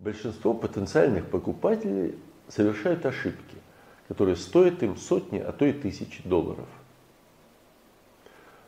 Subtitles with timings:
[0.00, 2.14] Большинство потенциальных покупателей
[2.48, 3.56] совершают ошибки,
[4.08, 6.66] которые стоят им сотни, а то и тысячи долларов.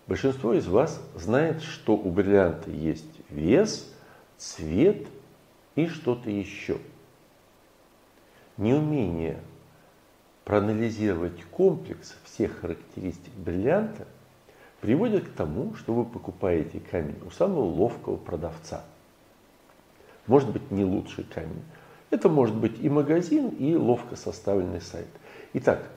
[0.07, 3.91] Большинство из вас знает, что у бриллианта есть вес,
[4.37, 5.07] цвет
[5.75, 6.77] и что-то еще.
[8.59, 9.41] Неумение
[10.45, 14.07] проанализировать комплекс всех характеристик бриллианта
[14.83, 18.85] приводит к тому, что вы покупаете камень у самого ловкого продавца.
[20.27, 21.63] Может быть не лучший камень.
[22.11, 25.09] Это может быть и магазин, и ловко составленный сайт.
[25.55, 25.89] Итак,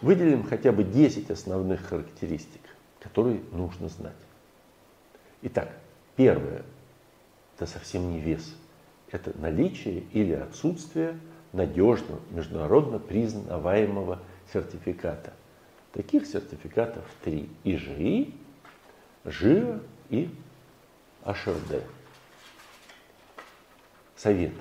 [0.00, 2.62] выделим хотя бы 10 основных характеристик,
[3.00, 4.12] которые нужно знать.
[5.42, 5.70] Итак,
[6.16, 6.62] первое,
[7.56, 8.54] это совсем не вес.
[9.10, 11.18] Это наличие или отсутствие
[11.52, 14.20] надежного, международно признаваемого
[14.52, 15.32] сертификата.
[15.92, 17.48] Таких сертификатов три.
[17.62, 18.34] ИЖИ,
[19.24, 20.30] ЖИА и
[21.24, 21.82] HRD.
[24.24, 24.52] Совет.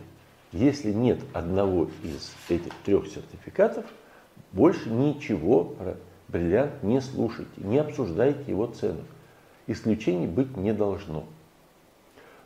[0.51, 3.85] Если нет одного из этих трех сертификатов,
[4.51, 5.95] больше ничего про
[6.27, 8.99] бриллиант не слушайте, не обсуждайте его цену.
[9.67, 11.23] Исключений быть не должно.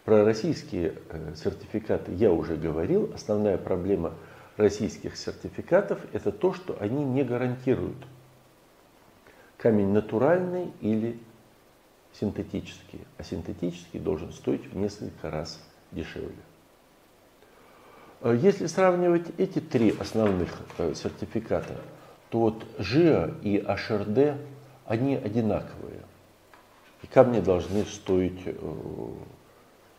[0.06, 3.12] Про российские э, сертификаты я уже говорил.
[3.16, 4.14] Основная проблема
[4.56, 7.98] российских сертификатов– это то, что они не гарантируют
[9.58, 11.20] камень натуральный или
[12.14, 13.00] синтетический.
[13.18, 15.60] А синтетический должен стоить в несколько раз
[15.92, 16.36] дешевле.
[18.22, 21.76] Э, если сравнивать эти три основных э, сертификата,
[22.30, 24.38] то вот ЖИА и HRD,
[24.86, 26.02] они одинаковые.
[27.04, 28.40] И камни должны стоить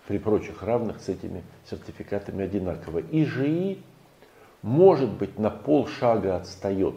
[0.06, 2.98] при прочих равных с этими сертификатами одинаково.
[2.98, 3.78] И ЖИ,
[4.62, 6.96] может быть, на полшага отстает.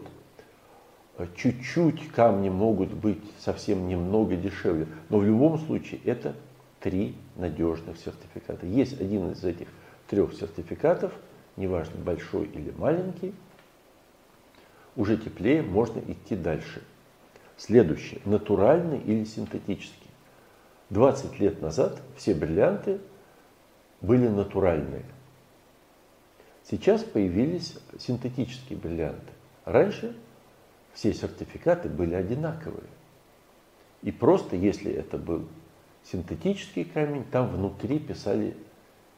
[1.36, 4.88] Чуть-чуть камни могут быть совсем немного дешевле.
[5.10, 6.34] Но в любом случае это
[6.80, 8.66] три надежных сертификата.
[8.66, 9.68] Есть один из этих
[10.12, 11.14] трех сертификатов,
[11.56, 13.34] неважно большой или маленький,
[14.98, 16.84] уже теплее, можно идти дальше.
[17.56, 18.20] Следующее.
[18.26, 20.10] Натуральный или синтетический.
[20.90, 23.00] 20 лет назад все бриллианты
[24.02, 25.06] были натуральные.
[26.70, 29.32] Сейчас появились синтетические бриллианты.
[29.64, 30.14] Раньше
[30.94, 32.90] все сертификаты были одинаковые.
[34.02, 35.48] И просто если это был
[36.04, 38.58] синтетический камень, там внутри писали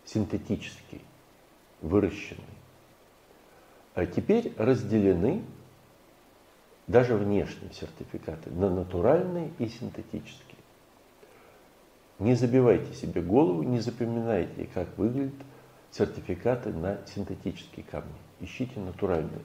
[0.05, 1.01] синтетический,
[1.81, 2.43] выращенный.
[3.95, 5.43] А теперь разделены
[6.87, 10.57] даже внешние сертификаты на натуральные и синтетические.
[12.19, 15.33] Не забивайте себе голову, не запоминайте, как выглядят
[15.91, 18.13] сертификаты на синтетические камни.
[18.39, 19.41] Ищите натуральные.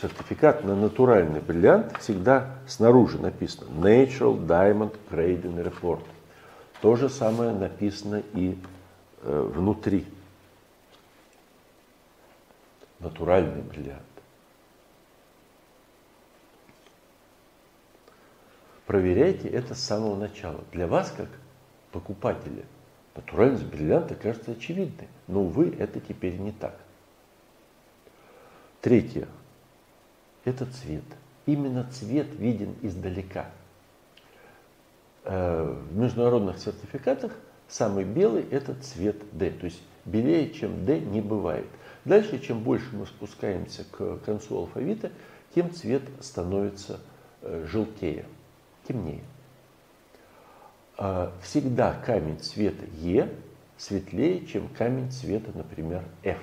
[0.00, 6.02] Сертификат на натуральный бриллиант всегда снаружи написано Natural Diamond Grading Report.
[6.82, 8.58] То же самое написано и
[9.22, 10.04] э, внутри.
[12.98, 14.02] Натуральный бриллиант.
[18.92, 20.60] проверяйте это с самого начала.
[20.70, 21.30] Для вас, как
[21.92, 22.62] покупателя,
[23.16, 26.76] натуральность бриллианта кажется очевидной, но, увы, это теперь не так.
[28.82, 29.28] Третье.
[30.44, 31.04] Это цвет.
[31.46, 33.46] Именно цвет виден издалека.
[35.24, 37.32] Э, в международных сертификатах
[37.68, 41.66] самый белый это цвет D, то есть белее, чем D не бывает.
[42.04, 45.12] Дальше, чем больше мы спускаемся к концу алфавита,
[45.54, 46.98] тем цвет становится
[47.40, 48.24] э, желтее
[48.88, 49.22] темнее.
[50.98, 53.28] А, всегда камень цвета Е
[53.76, 56.40] светлее, чем камень цвета, например, F.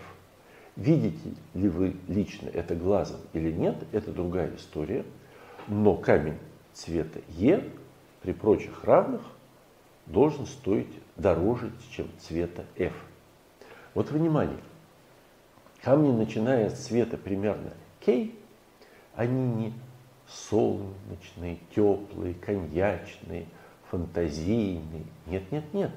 [0.77, 5.03] Видите ли вы лично это глазом или нет, это другая история.
[5.67, 6.37] Но камень
[6.73, 7.63] цвета Е
[8.21, 9.21] при прочих равных
[10.05, 12.93] должен стоить дороже, чем цвета F.
[13.93, 14.59] Вот внимание.
[15.81, 17.71] Камни, начиная с цвета примерно
[18.03, 18.31] K,
[19.15, 19.73] они не
[20.27, 23.47] солнечные, теплые, коньячные,
[23.89, 25.05] фантазийные.
[25.25, 25.91] Нет, нет, нет.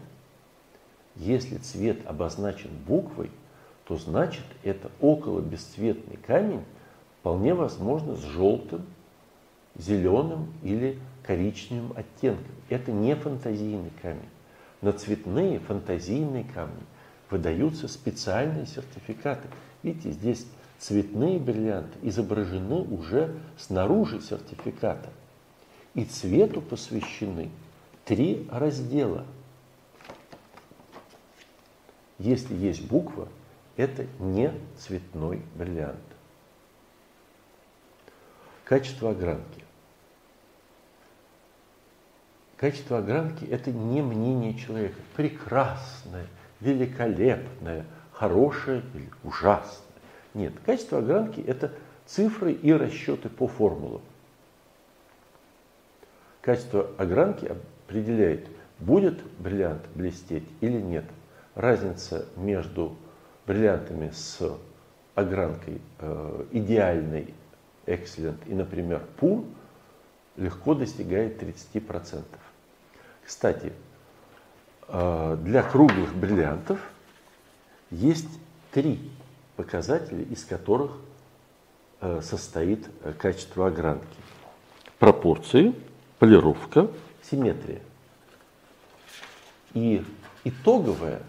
[1.17, 3.31] Если цвет обозначен буквой,
[3.85, 6.65] то значит это около бесцветный камень,
[7.21, 8.87] вполне возможно с желтым,
[9.75, 12.53] зеленым или коричневым оттенком.
[12.69, 14.29] Это не фантазийный камень.
[14.81, 16.83] На цветные фантазийные камни
[17.31, 19.49] выдаются специальные сертификаты.
[19.83, 20.47] Видите, здесь
[20.79, 25.11] цветные бриллианты изображены уже снаружи сертификата.
[25.95, 27.51] И цвету посвящены
[28.05, 29.25] три раздела.
[32.19, 33.29] Если есть буква,
[33.77, 35.99] это не цветной бриллиант.
[38.65, 39.65] Качество огранки.
[42.63, 44.95] Качество огранки– это не мнение человека.
[45.17, 46.29] Прекрасное,
[46.61, 49.83] великолепное, хорошее или ужасное.
[50.33, 51.73] Нет, качество огранки– это
[52.07, 54.01] цифры и расчеты по формулам.
[56.41, 57.51] Качество огранки
[57.87, 58.47] определяет,
[58.79, 61.07] будет бриллиант блестеть или нет.
[61.57, 62.97] Разница между
[63.45, 64.41] бриллиантами с
[65.17, 67.35] огранкой э, идеальной,
[67.87, 69.45] excellent и, например, pur
[70.37, 72.23] легко достигает 30%.
[73.25, 73.73] Кстати,
[74.89, 76.79] э, для круглых бриллиантов
[77.91, 78.29] есть
[78.73, 79.11] три
[79.57, 80.93] показателя, из которых
[82.01, 84.07] э, состоит э, качество огранки.
[84.99, 85.75] Пропорции,
[86.19, 86.89] полировка,
[87.23, 87.81] симметрия.
[89.75, 90.05] И
[90.45, 91.23] итоговая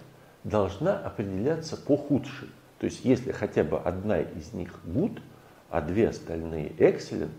[0.43, 2.49] должна определяться по худшей.
[2.79, 5.21] То есть если хотя бы одна из них good,
[5.69, 7.31] а две остальные excellent,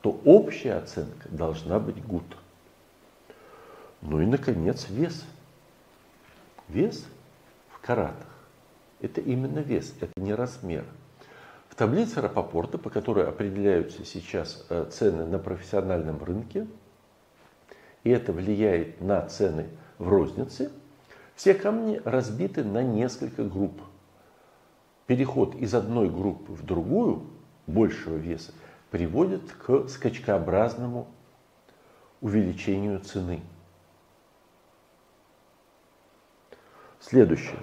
[0.00, 2.24] то общая оценка должна быть good.
[4.02, 5.24] Ну и, наконец, вес.
[6.68, 7.06] Вес
[7.68, 8.26] в каратах.
[9.00, 10.84] Это именно вес, это не размер.
[11.68, 16.66] В таблице Рапопорта, по которой определяются сейчас э, цены на профессиональном рынке,
[18.04, 19.68] и это влияет на цены
[19.98, 20.70] в рознице,
[21.34, 23.80] все камни разбиты на несколько групп.
[25.06, 27.22] Переход из одной группы в другую,
[27.66, 28.52] большего веса,
[28.90, 31.08] приводит к скачкообразному
[32.20, 33.40] увеличению цены.
[37.00, 37.58] Следующее.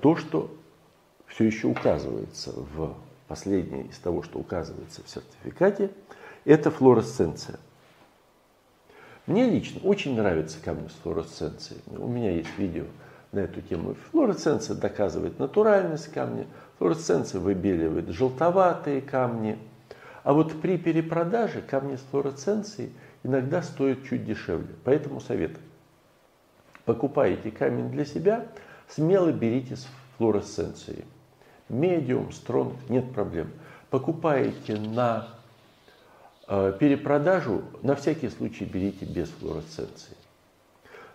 [0.00, 0.54] То, что
[1.26, 2.94] все еще указывается в
[3.26, 5.90] последнее из того, что указывается в сертификате,
[6.44, 7.58] это флуоресценция.
[9.26, 11.80] Мне лично очень нравятся камни с флуоресценцией.
[11.88, 12.84] У меня есть видео
[13.32, 13.94] на эту тему.
[14.10, 16.46] Флуоресценция доказывает натуральность камня,
[16.78, 19.58] флуоресценция выбеливает желтоватые камни.
[20.24, 22.92] А вот при перепродаже камни с флуоресценцией
[23.22, 24.74] иногда стоят чуть дешевле.
[24.84, 25.52] Поэтому совет.
[26.88, 28.46] Покупаете камень для себя,
[28.88, 29.86] смело берите с
[30.16, 31.04] флуоресценцией.
[31.68, 33.50] Медиум, стронг, нет проблем.
[33.90, 35.28] Покупаете на
[36.48, 40.16] э, перепродажу, на всякий случай берите без флуоресценции.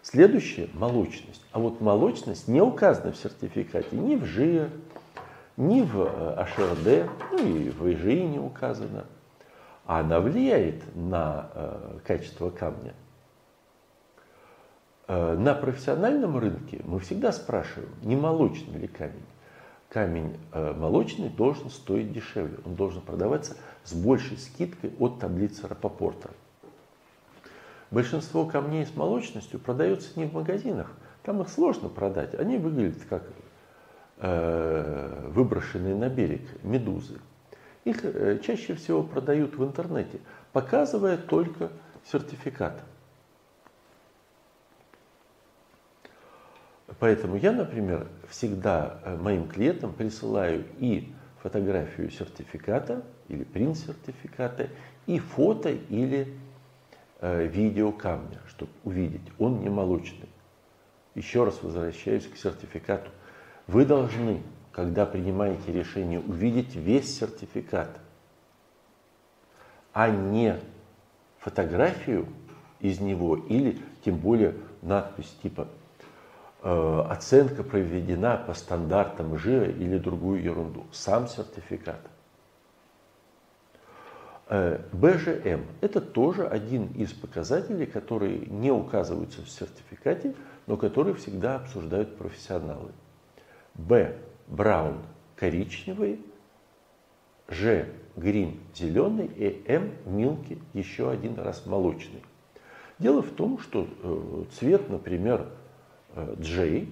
[0.03, 1.41] Следующее– молочность.
[1.51, 4.69] А вот молочность не указана в сертификате ни в ЖИР,
[5.57, 9.05] ни в HRD, э, ну и в ИЖИ не указано.
[9.87, 12.93] А она влияет на э, качество камня.
[15.07, 19.25] Э, на профессиональном рынке мы всегда спрашиваем, не молочный ли камень.
[19.89, 26.31] Камень э, молочный должен стоить дешевле, он должен продаваться с большей скидкой от таблицы Рапопорта.
[27.91, 30.91] Большинство камней с молочностью продается не в магазинах.
[31.21, 32.33] Там их сложно продать.
[32.33, 33.23] Они выглядят как
[34.17, 37.19] э, выброшенные на берег медузы.
[37.83, 38.01] Их
[38.41, 40.21] чаще всего продают в интернете,
[40.53, 41.69] показывая только
[42.09, 42.81] сертификат.
[47.03, 54.69] Поэтому я, например, всегда э, моим клиентам присылаю и фотографию сертификата или принт сертификата,
[55.05, 56.33] и фото или
[57.25, 60.27] Э, видео камня, чтобы увидеть, он не молочный.
[61.15, 63.11] Еще раз возвращаюсь к сертификату.
[63.65, 67.97] Вы должны, когда принимаете решение, увидеть весь сертификат,
[69.93, 70.59] а не
[71.39, 72.27] фотографию
[72.81, 75.69] из него или тем более надпись типа
[76.63, 80.85] оценка проведена по стандартам ЖИА или другую ерунду.
[80.91, 81.99] Сам сертификат.
[84.47, 90.35] Э, БЖМ– это тоже один из показателей, которые не указываются в сертификате,
[90.67, 92.91] но которые всегда обсуждают профессионалы.
[93.73, 94.15] Б–
[94.47, 94.99] браун–
[95.35, 96.21] коричневый,
[97.49, 102.23] Ж– грин– зеленый и М– милки– еще один раз молочный.
[102.99, 105.47] Дело в том, что э, цвет, например,
[106.15, 106.87] J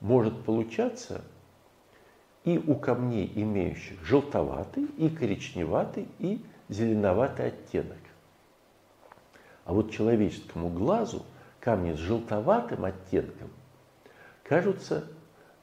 [0.00, 1.22] может получаться
[2.44, 7.98] и у камней, имеющих желтоватый, и коричневатый, и зеленоватый оттенок.
[9.64, 11.24] А вот человеческому глазу
[11.58, 13.48] камни с желтоватым оттенком
[14.42, 15.04] кажутся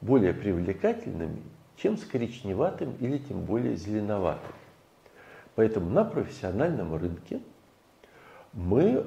[0.02, 1.44] более привлекательными,
[1.78, 4.54] чем с коричневатым или тем более зеленоватым.
[5.54, 7.42] Поэтому на профессиональном рынке
[8.54, 9.06] мы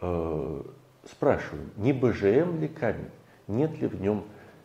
[0.00, 0.62] э,
[1.08, 3.10] спрашиваем, не БЖМ ли камень,
[3.48, 4.24] нет ли в нем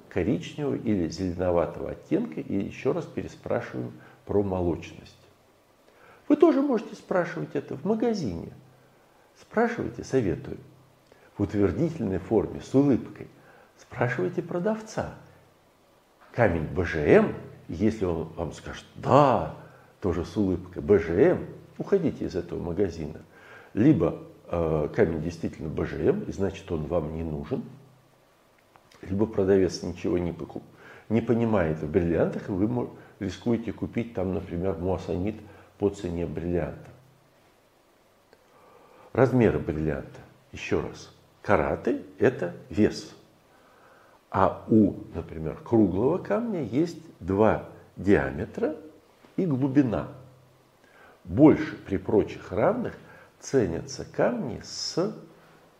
[0.09, 3.91] коричневого или зеленоватого оттенка, и еще раз переспрашиваем
[4.25, 5.17] про молочность.
[6.27, 8.51] Вы тоже можете спрашивать это в магазине.
[9.39, 10.57] Спрашивайте, советую.
[11.37, 13.27] В утвердительной форме, с улыбкой.
[13.77, 15.13] Спрашивайте продавца.
[16.33, 17.33] Камень БЖМ,
[17.67, 19.55] если он вам скажет «да»,
[20.01, 21.45] тоже с улыбкой, БЖМ,
[21.77, 23.21] уходите из этого магазина.
[23.73, 27.63] Либо э, камень действительно БЖМ, и значит он вам не нужен,
[29.01, 30.63] либо продавец ничего не, покуп,
[31.09, 32.89] не понимает в бриллиантах, вы
[33.19, 35.35] рискуете купить там, например, муассанит
[35.77, 36.89] по цене бриллианта.
[39.13, 40.19] Размеры бриллианта.
[40.51, 41.11] Еще раз.
[41.41, 43.15] Караты– это вес.
[44.29, 48.75] А у, например, круглого камня есть два диаметра
[49.37, 50.09] и глубина.
[51.23, 52.95] Больше при прочих равных
[53.39, 55.15] ценятся камни с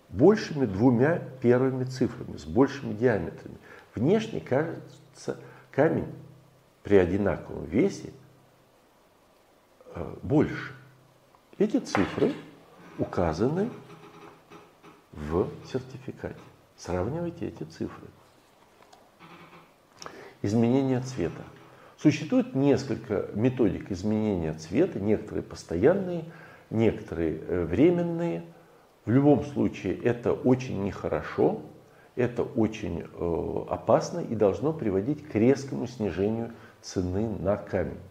[0.10, 3.58] большими двумя первыми цифрами, с большими диаметрами.
[3.96, 5.38] Внешне кажется
[5.72, 6.14] камень
[6.84, 8.12] при одинаковом весе
[9.94, 10.74] э, больше.
[11.58, 12.34] Эти цифры
[12.98, 13.70] указаны
[15.12, 16.36] в сертификате.
[16.78, 18.08] Сравнивайте эти цифры.
[20.44, 21.42] Изменение цвета.
[21.98, 26.26] Существует несколько методик изменения цвета, некоторые постоянные,
[26.70, 28.44] некоторые э, временные.
[29.08, 31.62] В любом случае это очень нехорошо,
[32.18, 38.02] это очень э, опасно и должно приводить к резкому снижению цены на камень.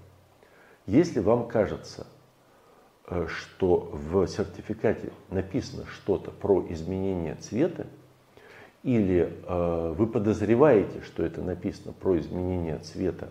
[0.87, 2.07] Если вам кажется,
[3.09, 7.87] э, что в сертификате написано что-то про изменение цвета,
[8.83, 13.29] или э, вы подозреваете, что это написано про изменение цвета,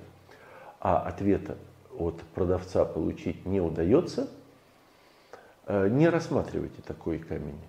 [0.80, 1.58] а ответа
[1.98, 4.30] от продавца получить не удается,
[5.68, 7.60] не рассматривайте такой камень.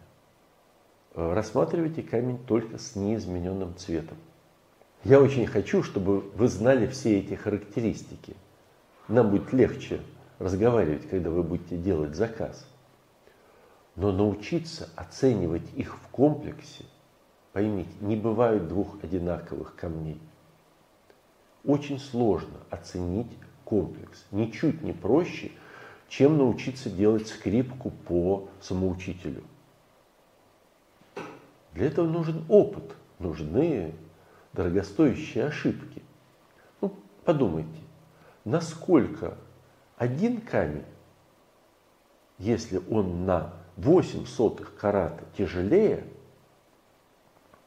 [1.14, 4.18] Э, рассматривайте камень только с неизмененным цветом.
[5.04, 8.34] Я очень хочу, чтобы вы знали все эти характеристики.
[9.08, 10.00] Нам будет легче
[10.38, 12.66] разговаривать, когда вы будете делать заказ.
[13.94, 16.84] Но научиться оценивать их в комплексе–
[17.56, 20.20] Поймите, не бывает двух одинаковых камней.
[21.64, 23.32] Очень сложно оценить
[23.64, 24.26] комплекс.
[24.30, 25.52] Ничуть не проще,
[26.08, 29.42] чем научиться делать скрипку по самоучителю.
[31.72, 33.94] Для этого нужен опыт, нужны
[34.52, 36.02] дорогостоящие ошибки.
[36.80, 36.94] Ну,
[37.24, 37.80] подумайте,
[38.44, 39.36] насколько
[39.96, 40.84] один камень,
[42.38, 46.04] если он на 8 сотых карата тяжелее–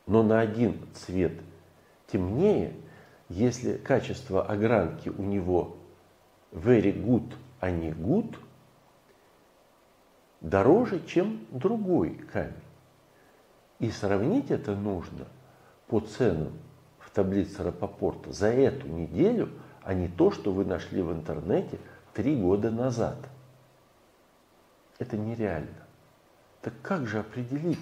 [0.10, 1.34] но на один цвет
[2.12, 2.74] темнее,
[3.29, 5.77] если качество огранки у него
[6.51, 7.31] very good,
[7.62, 8.38] не good,
[10.42, 12.54] дороже, чем другой камень.
[13.80, 15.25] И сравнить это нужно
[15.88, 16.54] по ценам
[17.00, 19.50] в таблице Рапопорта за эту неделю,
[19.84, 21.80] а не то, что вы нашли в интернете
[22.13, 23.18] три года назад.
[25.00, 25.88] Это нереально.
[26.62, 27.80] Так как же определить,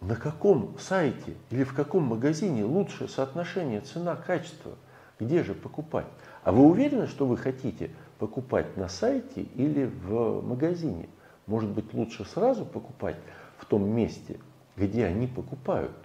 [0.00, 4.72] на каком сайте или в каком магазине лучшее соотношение цена-качество,
[5.18, 6.06] где же покупать.
[6.44, 11.08] А вы уверены, что вы хотите покупать на сайте или в магазине?
[11.46, 13.16] Может быть, лучше сразу покупать
[13.58, 14.38] в том месте,
[14.76, 15.96] где они покупают,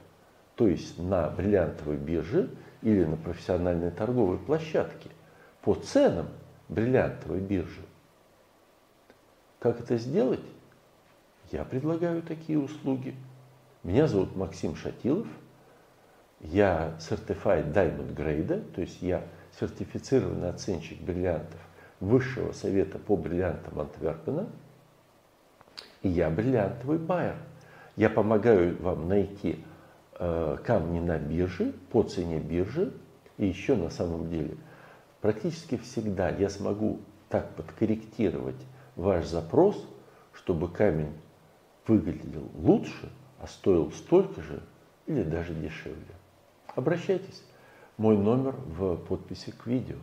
[0.55, 2.49] то есть на бриллиантовой бирже
[2.81, 5.09] или на профессиональной торговой площадке
[5.61, 6.27] по ценам
[6.69, 7.81] бриллиантовой биржи.
[9.59, 10.43] Как это сделать?
[11.51, 13.15] Я предлагаю такие услуги.
[13.83, 15.27] Меня зовут Максим Шатилов.
[16.39, 19.23] Я Certified Diamond Grade, то есть я
[19.59, 21.59] сертифицированный оценщик бриллиантов
[22.01, 24.49] Высшего совета по бриллиантам Антверпена.
[26.01, 27.37] И я бриллиантовый байер.
[27.95, 29.63] Я помогаю вам найти
[30.19, 32.91] э, камни на бирже, по цене биржи.
[33.37, 34.57] И еще на самом деле,
[35.21, 38.61] практически всегда я смогу так подкорректировать
[38.97, 39.87] ваш запрос,
[40.33, 41.13] чтобы камень
[41.87, 43.09] выглядел лучше–
[43.41, 44.61] а стоил столько же
[45.07, 46.15] или даже дешевле.
[46.75, 47.43] Обращайтесь.
[47.97, 49.97] Мой номер в подписи к видео.